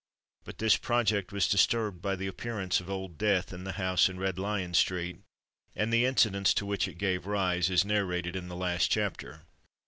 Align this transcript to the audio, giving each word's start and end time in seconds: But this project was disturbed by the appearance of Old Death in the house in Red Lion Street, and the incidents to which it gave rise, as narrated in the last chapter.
But 0.45 0.57
this 0.57 0.77
project 0.77 1.31
was 1.31 1.47
disturbed 1.47 2.01
by 2.01 2.15
the 2.15 2.25
appearance 2.25 2.79
of 2.79 2.89
Old 2.89 3.19
Death 3.19 3.53
in 3.53 3.65
the 3.65 3.73
house 3.73 4.09
in 4.09 4.19
Red 4.19 4.39
Lion 4.39 4.73
Street, 4.73 5.19
and 5.75 5.93
the 5.93 6.05
incidents 6.05 6.55
to 6.55 6.65
which 6.65 6.87
it 6.87 6.97
gave 6.97 7.27
rise, 7.27 7.69
as 7.69 7.85
narrated 7.85 8.35
in 8.35 8.47
the 8.47 8.55
last 8.55 8.87
chapter. 8.89 9.43